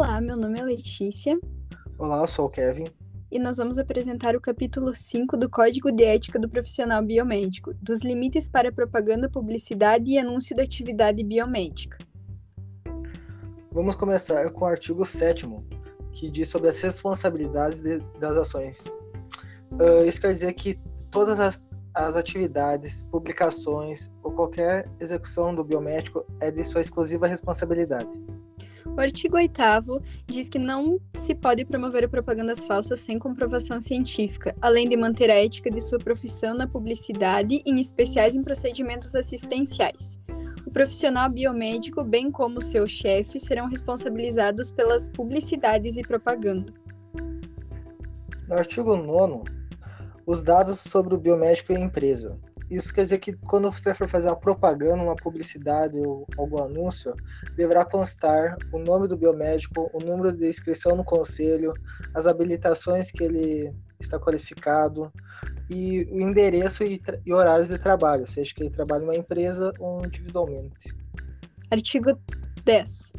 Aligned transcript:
Olá, 0.00 0.20
meu 0.20 0.36
nome 0.36 0.60
é 0.60 0.62
Letícia. 0.62 1.36
Olá, 1.98 2.20
eu 2.20 2.28
sou 2.28 2.46
o 2.46 2.48
Kevin. 2.48 2.86
E 3.32 3.38
nós 3.40 3.56
vamos 3.56 3.80
apresentar 3.80 4.36
o 4.36 4.40
capítulo 4.40 4.94
5 4.94 5.36
do 5.36 5.50
Código 5.50 5.90
de 5.90 6.04
Ética 6.04 6.38
do 6.38 6.48
Profissional 6.48 7.02
Biomédico, 7.02 7.74
dos 7.82 8.02
limites 8.02 8.48
para 8.48 8.70
propaganda, 8.70 9.28
publicidade 9.28 10.08
e 10.08 10.16
anúncio 10.16 10.54
da 10.54 10.62
atividade 10.62 11.24
biomédica. 11.24 11.98
Vamos 13.72 13.96
começar 13.96 14.48
com 14.52 14.66
o 14.66 14.68
artigo 14.68 15.04
7 15.04 15.48
que 16.12 16.30
diz 16.30 16.48
sobre 16.48 16.68
as 16.68 16.80
responsabilidades 16.80 17.82
de, 17.82 17.98
das 18.20 18.36
ações. 18.36 18.86
Uh, 19.72 20.04
isso 20.06 20.20
quer 20.20 20.32
dizer 20.32 20.52
que 20.52 20.78
todas 21.10 21.40
as, 21.40 21.74
as 21.92 22.14
atividades, 22.14 23.02
publicações 23.10 24.08
ou 24.22 24.30
qualquer 24.30 24.88
execução 25.00 25.52
do 25.52 25.64
biomédico 25.64 26.24
é 26.38 26.52
de 26.52 26.62
sua 26.62 26.82
exclusiva 26.82 27.26
responsabilidade. 27.26 28.08
O 28.98 29.00
artigo 29.00 29.36
8 29.36 29.62
diz 30.26 30.48
que 30.48 30.58
não 30.58 30.98
se 31.14 31.32
pode 31.32 31.64
promover 31.64 32.08
propagandas 32.08 32.64
falsas 32.64 32.98
sem 32.98 33.16
comprovação 33.16 33.80
científica, 33.80 34.56
além 34.60 34.88
de 34.88 34.96
manter 34.96 35.30
a 35.30 35.36
ética 35.36 35.70
de 35.70 35.80
sua 35.80 36.00
profissão 36.00 36.52
na 36.52 36.66
publicidade, 36.66 37.62
em 37.64 37.80
especiais 37.80 38.34
em 38.34 38.42
procedimentos 38.42 39.14
assistenciais. 39.14 40.18
O 40.66 40.72
profissional 40.72 41.30
biomédico, 41.30 42.02
bem 42.02 42.28
como 42.28 42.60
seu 42.60 42.88
chefe, 42.88 43.38
serão 43.38 43.68
responsabilizados 43.68 44.72
pelas 44.72 45.08
publicidades 45.08 45.96
e 45.96 46.02
propaganda. 46.02 46.74
No 48.48 48.56
artigo 48.56 48.96
9, 48.96 49.44
os 50.26 50.42
dados 50.42 50.80
sobre 50.80 51.14
o 51.14 51.18
biomédico 51.18 51.72
e 51.72 51.76
a 51.76 51.80
empresa. 51.80 52.36
Isso 52.70 52.92
quer 52.92 53.02
dizer 53.02 53.18
que 53.18 53.32
quando 53.32 53.70
você 53.70 53.94
for 53.94 54.08
fazer 54.08 54.28
uma 54.28 54.36
propaganda, 54.36 55.02
uma 55.02 55.16
publicidade 55.16 55.96
ou 55.96 56.26
algum 56.36 56.62
anúncio, 56.62 57.14
deverá 57.56 57.84
constar 57.84 58.56
o 58.72 58.78
nome 58.78 59.08
do 59.08 59.16
biomédico, 59.16 59.90
o 59.94 59.98
número 59.98 60.32
de 60.32 60.46
inscrição 60.46 60.94
no 60.94 61.04
conselho, 61.04 61.72
as 62.14 62.26
habilitações 62.26 63.10
que 63.10 63.24
ele 63.24 63.72
está 63.98 64.18
qualificado 64.18 65.10
e 65.70 66.04
o 66.10 66.20
endereço 66.20 66.84
e, 66.84 67.00
e 67.24 67.32
horários 67.32 67.68
de 67.68 67.78
trabalho, 67.78 68.26
seja 68.26 68.54
que 68.54 68.62
ele 68.62 68.70
trabalhe 68.70 69.04
em 69.04 69.06
uma 69.06 69.16
empresa 69.16 69.72
ou 69.78 70.04
individualmente. 70.04 70.94
Artigo 71.70 72.18
10. 72.64 73.12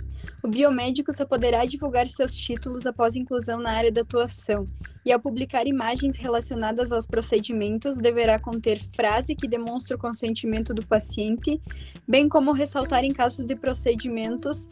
O 0.43 0.47
biomédico 0.47 1.11
só 1.11 1.25
poderá 1.25 1.65
divulgar 1.65 2.07
seus 2.07 2.33
títulos 2.33 2.85
após 2.85 3.15
inclusão 3.15 3.59
na 3.59 3.71
área 3.71 3.91
da 3.91 4.01
atuação, 4.01 4.67
e 5.05 5.11
ao 5.11 5.19
publicar 5.19 5.67
imagens 5.67 6.15
relacionadas 6.15 6.91
aos 6.91 7.05
procedimentos, 7.05 7.97
deverá 7.97 8.39
conter 8.39 8.79
frase 8.95 9.35
que 9.35 9.47
demonstre 9.47 9.95
o 9.95 9.99
consentimento 9.99 10.73
do 10.73 10.85
paciente, 10.85 11.59
bem 12.07 12.29
como 12.29 12.51
ressaltar 12.51 13.03
em 13.03 13.11
casos 13.11 13.45
de 13.45 13.55
procedimentos 13.55 14.67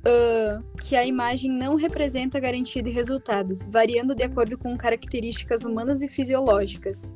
uh, 0.00 0.62
que 0.78 0.96
a 0.96 1.04
imagem 1.04 1.50
não 1.50 1.76
representa 1.76 2.40
garantia 2.40 2.82
de 2.82 2.90
resultados, 2.90 3.66
variando 3.66 4.14
de 4.14 4.22
acordo 4.22 4.56
com 4.56 4.76
características 4.76 5.64
humanas 5.64 6.02
e 6.02 6.08
fisiológicas. 6.08 7.14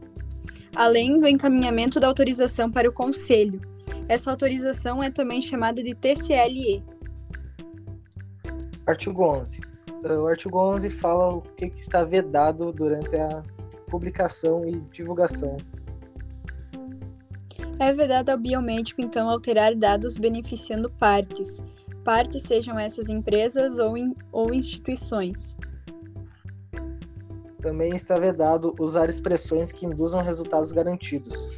Além 0.74 1.18
do 1.18 1.26
encaminhamento 1.26 2.00
da 2.00 2.08
autorização 2.08 2.70
para 2.70 2.88
o 2.88 2.92
conselho. 2.92 3.60
Essa 4.08 4.30
autorização 4.30 5.02
é 5.02 5.10
também 5.10 5.40
chamada 5.40 5.82
de 5.82 5.94
TCLE, 5.94 6.82
Artigo 8.86 9.24
11. 9.24 9.60
O 10.04 10.26
artigo 10.26 10.58
11 10.58 10.90
fala 10.90 11.36
o 11.36 11.40
que, 11.40 11.66
está 11.76 12.04
vedado 12.04 12.70
durante 12.72 13.16
a 13.16 13.42
publicação 13.88 14.66
e 14.66 14.76
divulgação. 14.92 15.56
É 17.78 17.92
vedado 17.92 18.28
ao 18.28 18.38
biomédico, 18.38 19.00
então, 19.00 19.28
alterar 19.28 19.74
dados 19.74 20.18
beneficiando 20.18 20.90
partes. 20.90 21.62
Partes 22.04 22.42
sejam 22.42 22.78
essas 22.78 23.08
empresas 23.08 23.78
ou, 23.78 23.96
in, 23.96 24.12
ou 24.30 24.52
instituições. 24.52 25.56
Também 27.62 27.94
está 27.94 28.18
vedado 28.18 28.74
usar 28.78 29.08
expressões 29.08 29.72
que 29.72 29.86
induzam 29.86 30.22
resultados 30.22 30.70
garantidos. 30.70 31.48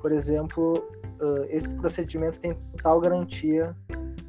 Por 0.00 0.12
exemplo, 0.12 0.78
uh, 1.20 1.44
esse 1.48 1.74
procedimento 1.74 2.38
tem 2.38 2.56
tal 2.80 3.00
garantia 3.00 3.76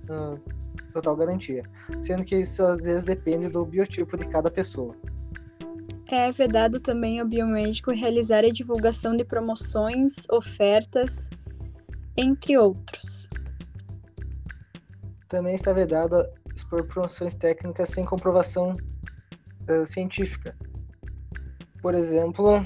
uh, 0.10 0.57
total 0.98 1.16
garantia, 1.16 1.64
sendo 2.02 2.26
que 2.26 2.36
isso 2.36 2.66
às 2.66 2.84
vezes 2.84 3.04
depende 3.04 3.48
do 3.48 3.64
biotipo 3.66 4.18
de 4.18 4.28
cada 4.28 4.50
pessoa. 4.50 4.96
É 6.10 6.32
vedado 6.32 6.80
também 6.80 7.20
ao 7.20 7.28
biomédico 7.28 7.92
realizar 7.92 8.44
a 8.44 8.50
divulgação 8.50 9.16
de 9.16 9.24
promoções, 9.24 10.28
ofertas, 10.30 11.30
entre 12.16 12.58
outros. 12.58 13.30
Também 15.28 15.54
está 15.54 15.74
vedado 15.74 16.26
expor 16.56 16.88
promoções 16.88 17.36
técnicas 17.36 17.90
sem 17.90 18.06
comprovação 18.06 18.76
uh, 19.70 19.86
científica. 19.86 20.56
Por 21.82 21.94
exemplo, 21.94 22.66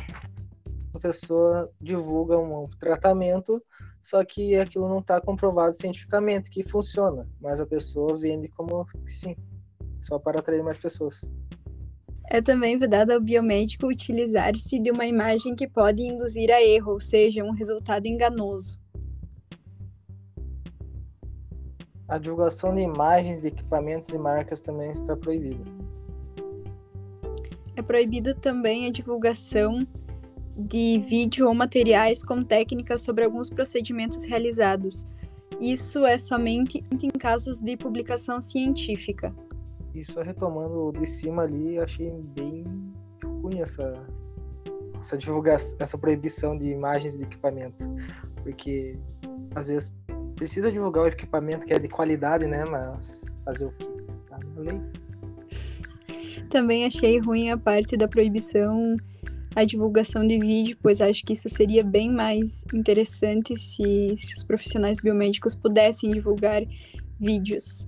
a 0.94 1.00
pessoa 1.00 1.70
divulga 1.82 2.38
um 2.38 2.70
tratamento 2.80 3.62
só 4.02 4.24
que 4.26 4.56
aquilo 4.56 4.88
não 4.88 5.00
está 5.00 5.22
comprovado 5.22 5.74
cientificamente 5.74 6.50
que 6.50 6.64
funciona, 6.64 7.28
mas 7.40 7.60
a 7.60 7.66
pessoa 7.66 8.18
vende 8.18 8.48
como 8.50 8.86
que 8.86 9.12
sim, 9.12 9.36
só 10.00 10.18
para 10.18 10.40
atrair 10.40 10.64
mais 10.64 10.78
pessoas. 10.78 11.22
É 12.30 12.42
também 12.42 12.78
vedado 12.78 13.12
ao 13.12 13.20
biomédico 13.20 13.88
utilizar-se 13.88 14.80
de 14.80 14.90
uma 14.90 15.06
imagem 15.06 15.54
que 15.54 15.68
pode 15.68 16.02
induzir 16.02 16.50
a 16.50 16.62
erro, 16.62 16.94
ou 16.94 17.00
seja, 17.00 17.44
um 17.44 17.52
resultado 17.52 18.06
enganoso. 18.06 18.80
A 22.08 22.18
divulgação 22.18 22.74
de 22.74 22.82
imagens 22.82 23.40
de 23.40 23.48
equipamentos 23.48 24.10
e 24.10 24.18
marcas 24.18 24.62
também 24.62 24.92
está 24.92 25.16
proibida. 25.16 25.64
É 27.76 27.82
proibida 27.82 28.36
também 28.36 28.86
a 28.86 28.92
divulgação 28.92 29.88
de 30.68 31.00
vídeo 31.00 31.48
ou 31.48 31.54
materiais 31.54 32.24
com 32.24 32.44
técnicas 32.44 33.02
sobre 33.02 33.26
alguns 33.26 33.50
procedimentos 33.50 34.24
realizados. 34.24 35.08
Isso 35.60 36.06
é 36.06 36.18
somente 36.18 36.84
em 36.92 37.10
casos 37.10 37.62
de 37.62 37.76
publicação 37.78 38.42
científica. 38.42 39.34
Isso 39.94 40.22
retomando 40.22 40.92
de 40.98 41.06
cima 41.06 41.44
ali, 41.44 41.78
achei 41.78 42.12
bem 42.36 42.66
ruim 43.24 43.60
essa, 43.60 43.94
essa 45.00 45.18
divulgação, 45.18 45.78
essa 45.80 45.98
proibição 45.98 46.58
de 46.58 46.66
imagens 46.66 47.18
de 47.18 47.24
equipamento, 47.24 47.88
porque 48.42 48.98
às 49.54 49.68
vezes 49.68 49.94
precisa 50.36 50.72
divulgar 50.72 51.04
o 51.04 51.08
equipamento 51.08 51.66
que 51.66 51.74
é 51.74 51.80
de 51.80 51.88
qualidade, 51.88 52.48
né? 52.48 52.64
Mas 52.66 53.36
fazer 53.46 53.66
o 53.66 53.72
quê? 53.74 53.88
Tá 54.30 54.40
na 54.56 54.62
lei. 54.62 54.82
Também 56.50 56.86
achei 56.86 57.20
ruim 57.20 57.50
a 57.52 57.58
parte 57.58 57.96
da 57.96 58.08
proibição 58.08 58.98
a 59.56 59.64
divulgação 59.66 60.26
de 60.26 60.40
vídeo, 60.40 60.78
pois 60.82 61.02
acho 61.02 61.24
que 61.24 61.34
isso 61.34 61.50
seria 61.50 61.84
bem 61.84 62.12
mais 62.12 62.64
interessante 62.74 63.58
se, 63.58 64.16
se 64.18 64.36
os 64.36 64.44
profissionais 64.44 65.00
biomédicos 65.00 65.56
pudessem 65.56 66.12
divulgar 66.12 66.62
vídeos. 67.20 67.88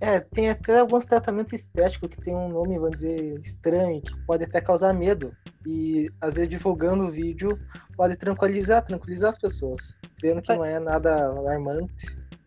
É, 0.00 0.18
tem 0.18 0.48
até 0.48 0.78
alguns 0.78 1.04
tratamentos 1.04 1.52
estéticos 1.52 2.08
que 2.08 2.20
tem 2.22 2.34
um 2.34 2.48
nome, 2.48 2.78
vamos 2.78 2.96
dizer, 2.96 3.38
estranho, 3.40 4.00
que 4.00 4.18
pode 4.26 4.44
até 4.44 4.60
causar 4.60 4.94
medo. 4.94 5.30
E 5.66 6.10
às 6.20 6.34
vezes 6.34 6.48
divulgando 6.48 7.04
o 7.04 7.10
vídeo 7.10 7.58
pode 7.96 8.16
tranquilizar, 8.16 8.82
tranquilizar 8.82 9.28
as 9.28 9.38
pessoas, 9.38 9.98
vendo 10.22 10.40
que 10.40 10.54
não 10.54 10.64
é 10.64 10.80
nada 10.80 11.26
alarmante. 11.26 12.06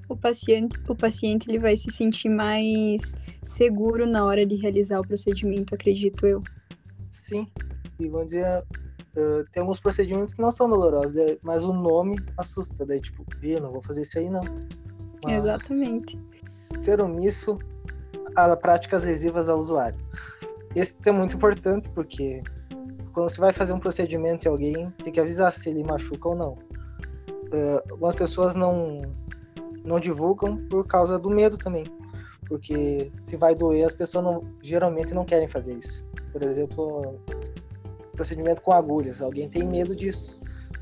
O 0.10 0.18
paciente, 0.18 0.78
o 0.90 0.96
paciente 0.96 1.48
ele 1.48 1.60
vai 1.60 1.78
se 1.78 1.92
sentir 1.92 2.30
mais 2.30 3.14
seguro 3.44 4.08
na 4.08 4.26
hora 4.26 4.46
de 4.46 4.56
realizar 4.56 5.00
o 5.00 5.08
procedimento, 5.08 5.76
acredito 5.76 6.26
eu. 6.26 6.42
Sim, 7.12 7.48
e 8.00 8.10
dizer, 8.26 8.64
uh, 9.16 9.44
tem 9.52 9.62
alguns 9.62 9.80
procedimentos 9.80 10.34
que 10.34 10.42
não 10.42 10.52
são 10.52 10.70
dolorosos, 10.70 11.14
né? 11.14 11.38
mas 11.42 11.64
o 11.64 11.74
nome 11.74 12.16
assusta, 12.38 12.86
daí 12.86 13.00
tipo, 13.00 13.26
eu 13.42 13.62
não 13.62 13.72
vou 13.72 13.82
fazer 13.82 14.02
isso 14.02 14.18
aí 14.18 14.30
não. 14.30 14.42
Mas 15.24 15.46
Exatamente. 15.46 16.20
Ser 16.46 17.02
omisso 17.02 17.58
a 18.36 18.56
práticas 18.58 19.04
lesivas 19.04 19.48
ao 19.48 19.60
usuário. 19.60 19.98
Esse 20.76 20.96
é 21.06 21.12
muito 21.12 21.36
importante 21.36 21.88
porque 21.90 22.42
quando 23.14 23.30
você 23.30 23.40
vai 23.40 23.54
fazer 23.54 23.74
um 23.74 23.80
procedimento 23.80 24.48
em 24.48 24.52
alguém, 24.52 24.90
tem 25.04 25.14
que 25.14 25.20
avisar 25.20 25.52
se 25.52 25.70
ele 25.70 25.84
machuca 25.84 26.30
ou 26.30 26.36
não. 26.36 26.54
Uh, 26.54 27.92
algumas 27.92 28.16
pessoas 28.16 28.56
não 28.56 29.02
não 29.84 30.00
divulgam 30.00 30.58
por 30.70 30.88
causa 30.88 31.20
do 31.20 31.30
medo 31.30 31.58
também, 31.58 31.84
porque 32.48 33.12
se 33.18 33.36
vai 33.36 33.54
doer, 33.54 33.86
as 33.86 33.94
pessoas 33.94 34.24
não, 34.24 34.42
geralmente 34.62 35.14
não 35.14 35.26
querem 35.26 35.48
fazer 35.48 35.78
isso. 35.78 36.06
Por 36.32 36.42
exemplo, 36.42 37.20
procedimento 38.14 38.62
com 38.62 38.72
agulhas. 38.72 39.22
Alguém 39.22 39.50
tem 39.50 39.64
medo 39.64 39.96
disso. 39.96 40.40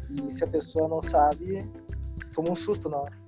E 0.10 0.32
se 0.32 0.44
a 0.44 0.48
pessoa 0.48 0.88
não 0.88 1.02
sabe, 1.02 1.66
toma 2.34 2.52
um 2.52 2.56
susto 2.56 2.90
na 2.90 2.98
hora. 2.98 3.22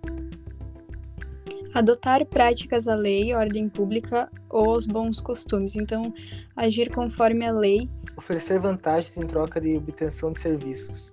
Adotar 1.74 2.24
práticas 2.26 2.88
à 2.88 2.94
lei, 2.94 3.34
ordem 3.34 3.68
pública 3.68 4.30
ou 4.50 4.76
os 4.76 4.86
bons 4.86 5.20
costumes. 5.20 5.76
Então, 5.76 6.14
agir 6.56 6.94
conforme 6.94 7.48
a 7.48 7.52
lei. 7.52 7.90
Oferecer 8.16 8.60
vantagens 8.60 9.18
em 9.18 9.26
troca 9.26 9.60
de 9.60 9.78
obtenção 9.78 10.32
de 10.32 10.40
serviços. 10.40 11.12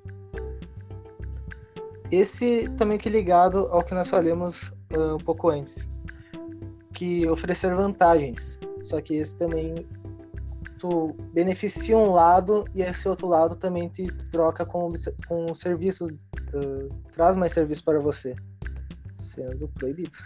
Esse 2.10 2.68
também 2.76 2.98
que 2.98 3.08
ligado 3.08 3.68
ao 3.70 3.82
que 3.82 3.94
nós 3.94 4.10
falamos 4.10 4.68
uh, 4.92 5.14
um 5.14 5.18
pouco 5.24 5.48
antes. 5.48 5.88
que 6.92 7.26
oferecer 7.28 7.74
vantagens. 7.74 8.58
Só 8.82 9.00
que 9.00 9.14
esse 9.14 9.34
também 9.36 9.86
tu 10.80 11.14
beneficia 11.34 11.96
um 11.96 12.10
lado 12.10 12.64
e 12.74 12.80
esse 12.80 13.06
outro 13.06 13.28
lado 13.28 13.54
também 13.54 13.88
te 13.88 14.06
troca 14.32 14.64
com, 14.64 14.90
com 15.28 15.54
serviços, 15.54 16.10
uh, 16.10 16.88
traz 17.12 17.36
mais 17.36 17.52
serviço 17.52 17.84
para 17.84 18.00
você, 18.00 18.34
sendo 19.14 19.68
proibido. 19.68 20.16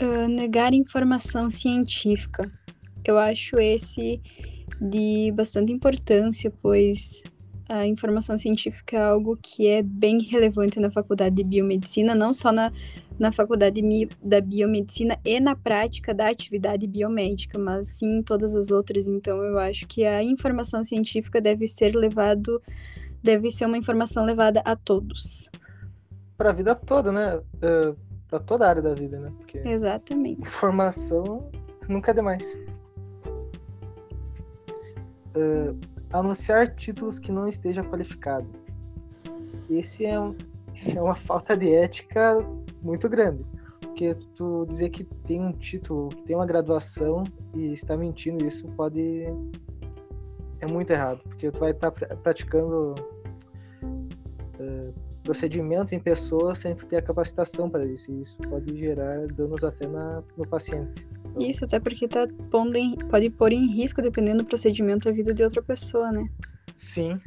Uh, 0.00 0.28
negar 0.28 0.72
informação 0.72 1.50
científica. 1.50 2.50
Eu 3.04 3.18
acho 3.18 3.58
esse 3.58 4.22
de 4.80 5.32
bastante 5.32 5.72
importância, 5.72 6.52
pois 6.62 7.24
a 7.68 7.86
informação 7.86 8.38
científica 8.38 8.96
é 8.96 9.02
algo 9.02 9.36
que 9.40 9.66
é 9.66 9.82
bem 9.82 10.20
relevante 10.20 10.78
na 10.78 10.90
faculdade 10.90 11.34
de 11.34 11.44
biomedicina, 11.44 12.14
não 12.14 12.32
só 12.32 12.52
na, 12.52 12.70
na 13.18 13.32
faculdade 13.32 13.82
da 14.22 14.40
biomedicina 14.40 15.18
e 15.24 15.40
na 15.40 15.56
prática 15.56 16.14
da 16.14 16.28
atividade 16.28 16.86
biomédica, 16.86 17.58
mas 17.58 17.88
sim 17.88 18.18
em 18.18 18.22
todas 18.22 18.54
as 18.54 18.70
outras. 18.70 19.08
Então, 19.08 19.42
eu 19.42 19.58
acho 19.58 19.86
que 19.86 20.04
a 20.04 20.22
informação 20.22 20.84
científica 20.84 21.40
deve 21.40 21.66
ser 21.66 21.94
levado, 21.94 22.62
deve 23.22 23.50
ser 23.50 23.66
uma 23.66 23.78
informação 23.78 24.24
levada 24.24 24.62
a 24.64 24.76
todos. 24.76 25.50
Para 26.36 26.50
a 26.50 26.52
vida 26.52 26.74
toda, 26.74 27.10
né? 27.10 27.36
Uh, 27.36 27.96
Para 28.28 28.40
toda 28.40 28.66
a 28.66 28.68
área 28.68 28.82
da 28.82 28.94
vida, 28.94 29.18
né? 29.18 29.32
Porque 29.38 29.58
Exatamente. 29.58 30.40
Informação 30.40 31.50
nunca 31.88 32.12
é 32.12 32.14
demais. 32.14 32.56
Uh, 35.34 35.95
anunciar 36.20 36.74
títulos 36.74 37.18
que 37.18 37.32
não 37.32 37.48
esteja 37.48 37.82
qualificado. 37.82 38.46
Esse 39.68 40.04
é, 40.06 40.18
um, 40.20 40.36
é 40.94 41.00
uma 41.00 41.14
falta 41.14 41.56
de 41.56 41.72
ética 41.74 42.38
muito 42.82 43.08
grande. 43.08 43.44
Porque 43.80 44.14
tu 44.34 44.66
dizer 44.68 44.90
que 44.90 45.04
tem 45.04 45.40
um 45.40 45.52
título, 45.52 46.08
que 46.08 46.22
tem 46.22 46.36
uma 46.36 46.46
graduação 46.46 47.24
e 47.54 47.72
está 47.72 47.96
mentindo, 47.96 48.46
isso 48.46 48.68
pode. 48.68 49.24
É 50.60 50.66
muito 50.66 50.90
errado. 50.90 51.20
Porque 51.24 51.50
tu 51.50 51.60
vai 51.60 51.70
estar 51.70 51.90
tá 51.90 52.16
praticando 52.16 52.94
uh, 53.82 54.94
procedimentos 55.22 55.92
em 55.92 55.98
pessoas 55.98 56.58
sem 56.58 56.74
tu 56.74 56.86
ter 56.86 56.96
a 56.96 57.02
capacitação 57.02 57.68
para 57.70 57.84
isso. 57.84 58.12
E 58.12 58.20
isso 58.20 58.38
pode 58.48 58.76
gerar 58.76 59.26
danos 59.28 59.64
até 59.64 59.86
na, 59.86 60.22
no 60.36 60.46
paciente. 60.46 61.06
Isso, 61.38 61.64
até 61.64 61.78
porque 61.78 62.08
tá 62.08 62.26
pondo 62.50 62.76
em, 62.76 62.96
pode 62.96 63.28
pôr 63.30 63.52
em 63.52 63.66
risco, 63.66 64.00
dependendo 64.00 64.42
do 64.42 64.46
procedimento, 64.46 65.08
a 65.08 65.12
vida 65.12 65.34
de 65.34 65.42
outra 65.42 65.62
pessoa, 65.62 66.10
né? 66.10 66.26
Sim. 66.74 67.20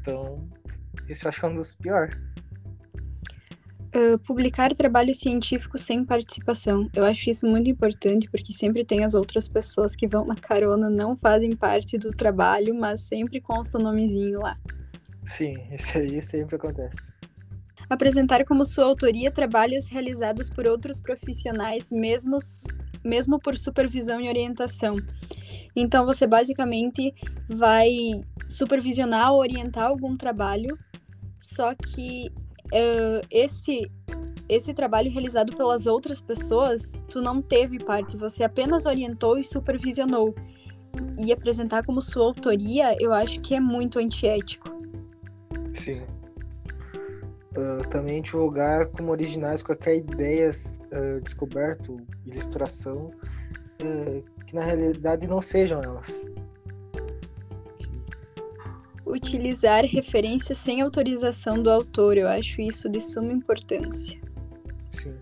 Então, 0.00 0.48
isso 1.08 1.26
eu 1.26 1.28
acho 1.28 1.40
que 1.40 1.46
é 1.46 1.48
um 1.48 1.54
dos 1.54 1.74
piores. 1.74 2.16
Uh, 3.94 4.18
publicar 4.20 4.74
trabalho 4.74 5.14
científico 5.14 5.76
sem 5.76 6.04
participação. 6.04 6.88
Eu 6.94 7.04
acho 7.04 7.28
isso 7.28 7.46
muito 7.46 7.68
importante 7.68 8.28
porque 8.30 8.52
sempre 8.52 8.84
tem 8.84 9.04
as 9.04 9.14
outras 9.14 9.48
pessoas 9.48 9.94
que 9.94 10.08
vão 10.08 10.24
na 10.24 10.34
carona, 10.34 10.88
não 10.88 11.14
fazem 11.14 11.54
parte 11.54 11.98
do 11.98 12.10
trabalho, 12.10 12.74
mas 12.74 13.02
sempre 13.02 13.40
consta 13.40 13.78
o 13.78 13.82
nomezinho 13.82 14.40
lá. 14.40 14.56
Sim, 15.26 15.54
isso 15.78 15.98
aí 15.98 16.22
sempre 16.22 16.56
acontece. 16.56 17.12
Apresentar 17.88 18.44
como 18.46 18.64
sua 18.64 18.86
autoria 18.86 19.30
trabalhos 19.30 19.86
realizados 19.86 20.48
por 20.48 20.66
outros 20.66 20.98
profissionais, 20.98 21.92
mesmos 21.92 22.64
mesmo 23.04 23.38
por 23.38 23.56
supervisão 23.56 24.20
e 24.20 24.28
orientação. 24.28 24.92
Então, 25.74 26.04
você 26.04 26.26
basicamente 26.26 27.14
vai 27.48 27.90
supervisionar 28.48 29.32
ou 29.32 29.40
orientar 29.40 29.84
algum 29.84 30.16
trabalho, 30.16 30.78
só 31.38 31.74
que 31.74 32.28
uh, 32.66 33.26
esse 33.30 33.90
esse 34.48 34.74
trabalho 34.74 35.10
realizado 35.10 35.56
pelas 35.56 35.86
outras 35.86 36.20
pessoas, 36.20 37.02
tu 37.08 37.22
não 37.22 37.40
teve 37.40 37.78
parte, 37.78 38.16
você 38.16 38.44
apenas 38.44 38.84
orientou 38.84 39.38
e 39.38 39.44
supervisionou. 39.44 40.34
E 41.18 41.32
apresentar 41.32 41.84
como 41.84 42.02
sua 42.02 42.26
autoria, 42.26 42.94
eu 43.00 43.14
acho 43.14 43.40
que 43.40 43.54
é 43.54 43.60
muito 43.60 43.98
antiético. 43.98 44.68
Sim. 45.74 46.04
Uh, 47.54 47.86
também 47.90 48.22
divulgar 48.22 48.86
como 48.86 49.10
originais 49.10 49.62
qualquer 49.62 49.96
ideia 49.96 50.50
uh, 50.50 51.20
descoberto, 51.20 51.98
ilustração, 52.24 53.10
uh, 53.82 54.44
que 54.46 54.54
na 54.54 54.62
realidade 54.64 55.26
não 55.26 55.40
sejam 55.40 55.82
elas. 55.82 56.26
Utilizar 59.04 59.84
referências 59.84 60.56
sem 60.56 60.80
autorização 60.80 61.62
do 61.62 61.70
autor, 61.70 62.16
eu 62.16 62.26
acho 62.26 62.62
isso 62.62 62.88
de 62.88 63.00
suma 63.00 63.32
importância. 63.32 64.18
Sim. 64.90 65.14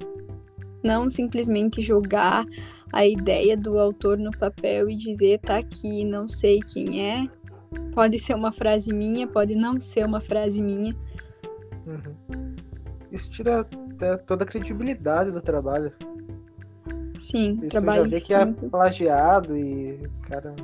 Não 0.84 1.10
simplesmente 1.10 1.82
jogar 1.82 2.46
a 2.92 3.06
ideia 3.06 3.56
do 3.56 3.78
autor 3.78 4.18
no 4.18 4.30
papel 4.30 4.88
e 4.88 4.96
dizer 4.96 5.40
tá 5.40 5.58
aqui, 5.58 6.04
não 6.04 6.28
sei 6.28 6.60
quem 6.60 7.04
é. 7.04 7.28
Pode 7.92 8.18
ser 8.18 8.34
uma 8.34 8.52
frase 8.52 8.92
minha, 8.92 9.26
pode 9.26 9.54
não 9.54 9.80
ser 9.80 10.04
uma 10.04 10.20
frase 10.20 10.62
minha. 10.62 10.94
Uhum. 11.90 12.54
Isso 13.10 13.28
tira 13.30 13.60
até 13.60 14.16
toda 14.18 14.44
a 14.44 14.46
credibilidade 14.46 15.32
do 15.32 15.42
trabalho. 15.42 15.92
Sim, 17.18 17.58
Isso 17.60 17.68
trabalho. 17.68 18.04
Já 18.04 18.10
vê 18.10 18.20
que 18.20 18.32
é 18.34 18.46
plagiado 18.70 19.56
e, 19.56 20.08
cara. 20.22 20.54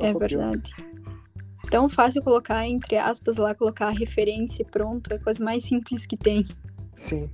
É 0.00 0.12
copiou. 0.12 0.18
verdade. 0.20 0.72
Tão 1.70 1.88
fácil 1.88 2.22
colocar, 2.22 2.66
entre 2.66 2.96
aspas, 2.96 3.36
lá, 3.36 3.54
colocar 3.54 3.88
a 3.88 3.90
referência 3.90 4.62
e 4.62 4.64
pronto. 4.64 5.12
É 5.12 5.16
a 5.16 5.20
coisa 5.20 5.42
mais 5.42 5.64
simples 5.64 6.06
que 6.06 6.16
tem. 6.16 6.44
Sim. 6.94 7.30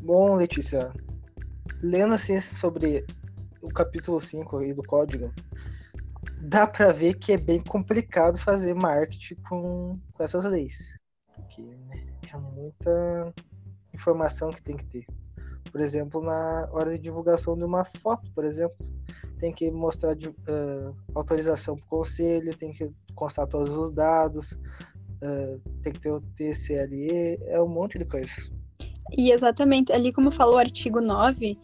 Bom, 0.00 0.36
Letícia, 0.36 0.92
lendo 1.82 2.14
assim 2.14 2.40
sobre 2.40 3.04
o 3.60 3.68
capítulo 3.68 4.20
5 4.20 4.58
aí 4.58 4.72
do 4.72 4.82
código, 4.82 5.32
dá 6.40 6.66
para 6.66 6.92
ver 6.92 7.14
que 7.14 7.32
é 7.32 7.38
bem 7.38 7.62
complicado 7.62 8.38
fazer 8.38 8.74
marketing 8.74 9.36
com, 9.48 9.98
com 10.12 10.22
essas 10.22 10.44
leis. 10.44 10.94
Porque 11.36 11.62
né, 11.62 12.06
é 12.32 12.36
muita 12.36 13.34
informação 13.92 14.50
que 14.50 14.62
tem 14.62 14.76
que 14.76 14.86
ter. 14.86 15.06
Por 15.70 15.80
exemplo, 15.80 16.22
na 16.22 16.68
hora 16.72 16.92
de 16.92 16.98
divulgação 16.98 17.56
de 17.56 17.64
uma 17.64 17.84
foto, 17.84 18.30
por 18.32 18.44
exemplo, 18.44 18.76
tem 19.38 19.52
que 19.52 19.70
mostrar 19.70 20.14
uh, 20.14 20.96
autorização 21.14 21.76
para 21.76 21.84
o 21.84 21.88
conselho, 21.88 22.56
tem 22.56 22.72
que 22.72 22.90
constar 23.14 23.46
todos 23.46 23.76
os 23.76 23.90
dados, 23.90 24.52
uh, 24.52 25.60
tem 25.82 25.92
que 25.92 26.00
ter 26.00 26.12
o 26.12 26.20
TCLE, 26.20 27.38
é 27.46 27.60
um 27.60 27.68
monte 27.68 27.98
de 27.98 28.04
coisa. 28.04 28.32
E 29.16 29.30
exatamente, 29.30 29.92
ali 29.92 30.12
como 30.12 30.30
falou 30.30 30.54
o 30.54 30.58
artigo 30.58 31.00
9, 31.00 31.58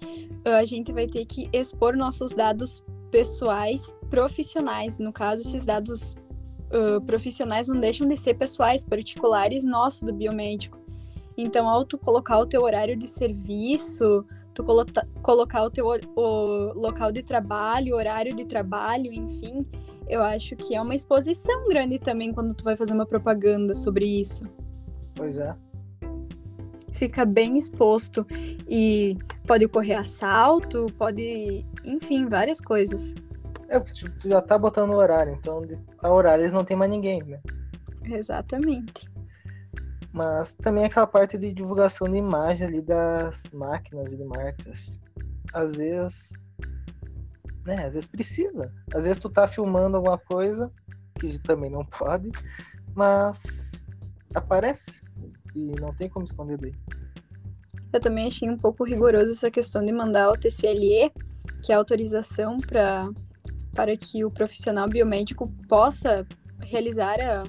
a 0.44 0.64
gente 0.64 0.92
vai 0.92 1.06
ter 1.06 1.24
que 1.24 1.48
expor 1.52 1.96
nossos 1.96 2.32
dados 2.32 2.82
pessoais 3.10 3.94
profissionais. 4.08 4.98
No 4.98 5.12
caso, 5.12 5.42
esses 5.42 5.64
dados 5.64 6.14
uh, 6.70 7.00
profissionais 7.02 7.68
não 7.68 7.78
deixam 7.78 8.06
de 8.06 8.16
ser 8.16 8.34
pessoais, 8.34 8.84
particulares 8.84 9.64
nossos 9.64 10.02
do 10.02 10.12
biomédico. 10.12 10.78
Então, 11.36 11.68
ao 11.68 11.84
tu 11.84 11.96
colocar 11.96 12.38
o 12.38 12.46
teu 12.46 12.62
horário 12.62 12.96
de 12.96 13.08
serviço, 13.08 14.24
tu 14.52 14.62
colo 14.64 14.84
colocar 15.22 15.62
o 15.62 15.70
teu 15.70 15.86
o 15.86 16.72
local 16.74 17.12
de 17.12 17.22
trabalho, 17.22 17.96
horário 17.96 18.34
de 18.34 18.44
trabalho, 18.44 19.12
enfim, 19.12 19.66
eu 20.08 20.22
acho 20.22 20.56
que 20.56 20.74
é 20.74 20.82
uma 20.82 20.94
exposição 20.94 21.68
grande 21.68 21.98
também 21.98 22.32
quando 22.32 22.52
tu 22.54 22.64
vai 22.64 22.76
fazer 22.76 22.92
uma 22.92 23.06
propaganda 23.06 23.74
sobre 23.74 24.06
isso. 24.06 24.44
Pois 25.14 25.38
é. 25.38 25.54
Fica 26.92 27.24
bem 27.24 27.56
exposto 27.56 28.26
e 28.68 29.16
pode 29.46 29.64
ocorrer 29.64 29.98
assalto, 29.98 30.86
pode, 30.98 31.64
enfim, 31.84 32.26
várias 32.26 32.60
coisas. 32.60 33.14
É, 33.70 33.78
porque 33.78 33.94
tipo, 33.94 34.10
tu 34.18 34.28
já 34.28 34.42
tá 34.42 34.58
botando 34.58 34.90
o 34.90 34.96
horário, 34.96 35.32
então 35.32 35.62
a 36.02 36.10
horário 36.10 36.42
eles 36.42 36.52
não 36.52 36.64
tem 36.64 36.76
mais 36.76 36.90
ninguém, 36.90 37.22
né? 37.22 37.40
Exatamente. 38.04 39.08
Mas 40.12 40.52
também 40.54 40.84
aquela 40.84 41.06
parte 41.06 41.38
de 41.38 41.54
divulgação 41.54 42.08
de 42.08 42.16
imagem 42.16 42.66
ali 42.66 42.82
das 42.82 43.48
máquinas 43.52 44.12
e 44.12 44.16
de 44.16 44.24
marcas. 44.24 44.98
Às 45.54 45.76
vezes. 45.76 46.32
Né, 47.64 47.84
às 47.84 47.94
vezes 47.94 48.08
precisa. 48.08 48.74
Às 48.92 49.04
vezes 49.04 49.18
tu 49.18 49.30
tá 49.30 49.46
filmando 49.46 49.96
alguma 49.96 50.18
coisa, 50.18 50.68
que 51.20 51.38
também 51.38 51.70
não 51.70 51.84
pode, 51.84 52.28
mas 52.92 53.70
aparece. 54.34 55.00
E 55.54 55.70
não 55.80 55.94
tem 55.94 56.08
como 56.08 56.24
esconder 56.24 56.58
daí. 56.58 56.74
Eu 57.92 58.00
também 58.00 58.26
achei 58.26 58.50
um 58.50 58.58
pouco 58.58 58.82
rigoroso 58.82 59.30
essa 59.30 59.50
questão 59.50 59.84
de 59.84 59.92
mandar 59.92 60.30
o 60.30 60.36
TCLE, 60.36 61.12
que 61.64 61.70
é 61.70 61.74
a 61.76 61.78
autorização 61.78 62.56
para 62.56 63.08
para 63.80 63.96
que 63.96 64.22
o 64.26 64.30
profissional 64.30 64.86
biomédico 64.86 65.50
possa 65.66 66.26
realizar 66.60 67.18
a, 67.18 67.44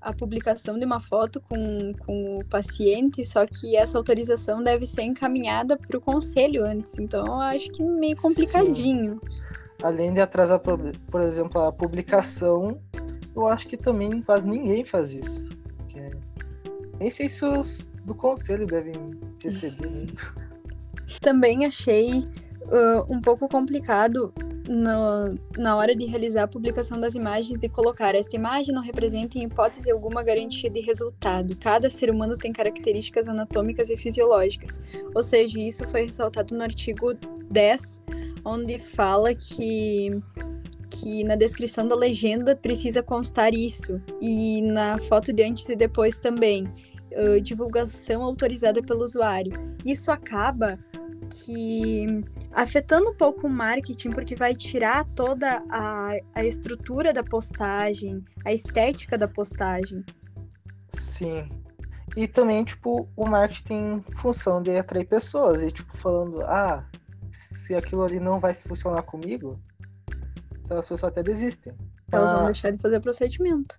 a 0.00 0.12
publicação 0.12 0.76
de 0.76 0.84
uma 0.84 0.98
foto 0.98 1.40
com, 1.40 1.92
com 2.04 2.40
o 2.40 2.44
paciente, 2.46 3.24
só 3.24 3.46
que 3.46 3.76
essa 3.76 3.96
autorização 3.96 4.64
deve 4.64 4.84
ser 4.84 5.02
encaminhada 5.02 5.76
para 5.76 5.96
o 5.96 6.00
conselho 6.00 6.64
antes. 6.64 6.94
Então, 7.00 7.24
eu 7.24 7.34
acho 7.34 7.70
que 7.70 7.84
meio 7.84 8.16
complicadinho. 8.16 9.20
Sim. 9.30 9.40
Além 9.80 10.12
de 10.12 10.20
atrasar, 10.20 10.58
por 10.58 11.20
exemplo, 11.20 11.62
a 11.62 11.70
publicação, 11.70 12.80
eu 13.36 13.46
acho 13.46 13.68
que 13.68 13.76
também 13.76 14.20
quase 14.22 14.48
ninguém 14.48 14.84
faz 14.84 15.12
isso. 15.12 15.44
Porque 15.76 16.10
nem 16.98 17.10
sei 17.10 17.28
se 17.28 17.44
os 17.44 17.86
do 18.04 18.12
conselho 18.12 18.66
devem 18.66 19.12
receber 19.40 19.86
muito. 19.88 20.34
Também 21.20 21.64
achei 21.64 22.18
uh, 22.18 23.06
um 23.08 23.20
pouco 23.20 23.48
complicado 23.48 24.34
no, 24.68 25.38
na 25.56 25.76
hora 25.76 25.94
de 25.94 26.04
realizar 26.04 26.44
a 26.44 26.48
publicação 26.48 27.00
das 27.00 27.14
imagens 27.14 27.62
e 27.62 27.68
colocar 27.68 28.14
esta 28.14 28.34
imagem 28.36 28.74
não 28.74 28.82
representa 28.82 29.38
em 29.38 29.44
hipótese 29.44 29.90
alguma 29.90 30.22
garantia 30.22 30.68
de 30.68 30.80
resultado. 30.80 31.56
Cada 31.56 31.88
ser 31.88 32.10
humano 32.10 32.34
tem 32.36 32.52
características 32.52 33.28
anatômicas 33.28 33.90
e 33.90 33.96
fisiológicas. 33.96 34.80
Ou 35.14 35.22
seja, 35.22 35.58
isso 35.58 35.88
foi 35.88 36.06
ressaltado 36.06 36.54
no 36.54 36.62
artigo 36.62 37.14
10, 37.50 38.00
onde 38.44 38.78
fala 38.78 39.34
que 39.34 40.10
que 40.88 41.24
na 41.24 41.36
descrição 41.36 41.86
da 41.86 41.94
legenda 41.94 42.56
precisa 42.56 43.02
constar 43.02 43.52
isso 43.52 44.00
e 44.20 44.62
na 44.62 44.98
foto 44.98 45.30
de 45.30 45.42
antes 45.42 45.68
e 45.68 45.76
depois 45.76 46.16
também. 46.16 46.64
Uh, 47.12 47.40
divulgação 47.40 48.22
autorizada 48.22 48.82
pelo 48.82 49.04
usuário. 49.04 49.52
Isso 49.84 50.10
acaba 50.10 50.78
que 51.28 52.06
afetando 52.52 53.10
um 53.10 53.14
pouco 53.14 53.46
o 53.46 53.50
marketing, 53.50 54.10
porque 54.10 54.34
vai 54.34 54.54
tirar 54.54 55.04
toda 55.14 55.62
a, 55.70 56.12
a 56.34 56.44
estrutura 56.44 57.12
da 57.12 57.22
postagem, 57.22 58.24
a 58.44 58.52
estética 58.52 59.16
da 59.18 59.28
postagem. 59.28 60.04
Sim. 60.88 61.48
E 62.16 62.26
também, 62.26 62.64
tipo, 62.64 63.08
o 63.16 63.26
marketing 63.26 63.64
tem 63.64 64.04
função 64.16 64.62
de 64.62 64.76
atrair 64.76 65.06
pessoas. 65.06 65.60
E, 65.60 65.70
tipo, 65.70 65.96
falando, 65.96 66.40
ah, 66.42 66.88
se 67.30 67.74
aquilo 67.74 68.02
ali 68.02 68.18
não 68.18 68.40
vai 68.40 68.54
funcionar 68.54 69.02
comigo, 69.02 69.60
então 70.64 70.78
as 70.78 70.84
pessoas 70.84 71.04
até 71.04 71.22
desistem. 71.22 71.74
Elas 72.10 72.30
ah, 72.30 72.36
vão 72.36 72.44
deixar 72.46 72.70
de 72.70 72.80
fazer 72.80 72.96
o 72.96 73.00
procedimento. 73.00 73.76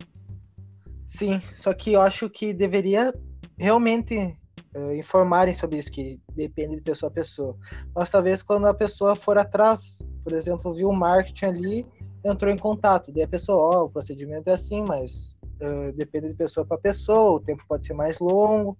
Sim, 1.05 1.41
só 1.55 1.73
que 1.73 1.93
eu 1.93 2.01
acho 2.01 2.29
que 2.29 2.53
deveria 2.53 3.13
realmente 3.57 4.37
uh, 4.75 4.93
informarem 4.93 5.53
sobre 5.53 5.77
isso, 5.77 5.91
que 5.91 6.19
depende 6.35 6.75
de 6.75 6.81
pessoa 6.81 7.09
a 7.09 7.13
pessoa. 7.13 7.55
Mas 7.95 8.09
talvez 8.09 8.41
quando 8.41 8.67
a 8.67 8.73
pessoa 8.73 9.15
for 9.15 9.37
atrás, 9.37 9.99
por 10.23 10.33
exemplo, 10.33 10.73
viu 10.73 10.89
o 10.89 10.95
marketing 10.95 11.45
ali, 11.45 11.87
entrou 12.23 12.51
em 12.51 12.57
contato, 12.57 13.11
daí 13.11 13.23
a 13.23 13.27
pessoa, 13.27 13.57
ó, 13.57 13.81
oh, 13.81 13.85
o 13.85 13.89
procedimento 13.89 14.49
é 14.49 14.53
assim, 14.53 14.81
mas 14.81 15.39
uh, 15.61 15.91
depende 15.95 16.27
de 16.27 16.33
pessoa 16.33 16.65
para 16.65 16.77
pessoa, 16.77 17.37
o 17.37 17.39
tempo 17.39 17.63
pode 17.67 17.85
ser 17.85 17.93
mais 17.93 18.19
longo 18.19 18.77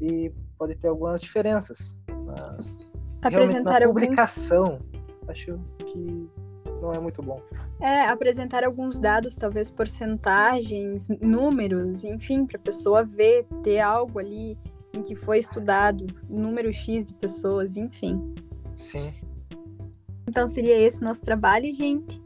e 0.00 0.32
pode 0.58 0.74
ter 0.76 0.88
algumas 0.88 1.20
diferenças. 1.20 1.98
Mas 2.26 2.90
apresentar 3.22 3.80
na 3.80 3.86
publicação, 3.86 4.80
acho 5.28 5.58
que 5.86 6.28
não 6.80 6.92
é 6.92 6.98
muito 6.98 7.22
bom. 7.22 7.40
É, 7.80 8.02
apresentar 8.02 8.64
alguns 8.64 8.98
dados, 8.98 9.36
talvez 9.36 9.70
porcentagens, 9.70 11.08
números, 11.20 12.04
enfim, 12.04 12.44
para 12.44 12.56
a 12.56 12.60
pessoa 12.60 13.04
ver, 13.04 13.46
ter 13.62 13.80
algo 13.80 14.18
ali 14.18 14.58
em 14.92 15.02
que 15.02 15.14
foi 15.14 15.38
estudado 15.38 16.06
número 16.28 16.72
X 16.72 17.06
de 17.06 17.14
pessoas, 17.14 17.76
enfim. 17.76 18.34
Sim. 18.76 19.12
Então 20.26 20.46
seria 20.46 20.78
esse 20.78 21.00
nosso 21.02 21.22
trabalho, 21.22 21.72
gente. 21.72 22.22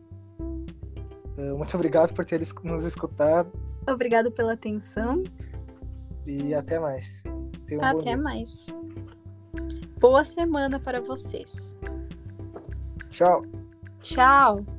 É, 1.36 1.52
muito 1.52 1.74
obrigado 1.74 2.14
por 2.14 2.24
ter 2.24 2.40
nos 2.64 2.84
escutado. 2.84 3.50
Obrigado 3.88 4.30
pela 4.30 4.54
atenção. 4.54 5.22
E 6.26 6.54
até 6.54 6.78
mais. 6.78 7.22
Um 7.70 7.82
até 7.82 8.16
mais. 8.16 8.66
Boa 9.98 10.24
semana 10.24 10.78
para 10.80 11.00
vocês. 11.00 11.76
Tchau. 13.10 13.44
Tchau. 14.00 14.75